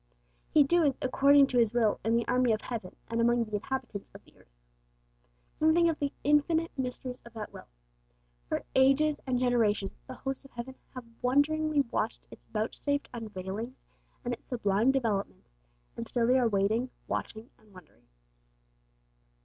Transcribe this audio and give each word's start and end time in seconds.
'He 0.49 0.63
doeth 0.63 0.95
according 1.03 1.45
to 1.45 1.59
His 1.59 1.75
will 1.75 1.99
in 2.03 2.15
the 2.15 2.27
army 2.27 2.53
of 2.53 2.61
heaven, 2.61 2.95
and 3.07 3.21
among 3.21 3.43
the 3.43 3.53
inhabitants 3.53 4.09
of 4.15 4.23
the 4.25 4.35
earth.' 4.35 4.57
Then 5.59 5.73
think 5.73 5.89
of 5.91 5.99
the 5.99 6.11
infinite 6.23 6.71
mysteries 6.75 7.21
of 7.21 7.33
that 7.33 7.53
will. 7.53 7.67
For 8.49 8.63
ages 8.73 9.19
and 9.27 9.37
generations 9.37 9.91
the 10.07 10.15
hosts 10.15 10.43
of 10.43 10.49
heaven 10.53 10.73
have 10.95 11.05
wonderingly 11.21 11.81
watched 11.81 12.25
its 12.31 12.47
vouchsafed 12.47 13.09
unveilings 13.13 13.75
and 14.25 14.33
its 14.33 14.47
sublime 14.47 14.91
developments, 14.91 15.51
and 15.95 16.07
still 16.07 16.25
they 16.25 16.39
are 16.39 16.49
waiting, 16.49 16.89
watching, 17.07 17.51
and 17.59 17.71
wondering. 17.71 18.07